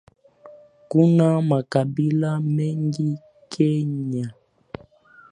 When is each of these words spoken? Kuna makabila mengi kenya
Kuna 0.87 1.41
makabila 1.41 2.39
mengi 2.41 3.17
kenya 3.51 4.33